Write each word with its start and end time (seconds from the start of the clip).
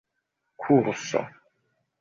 kurso 0.61 1.21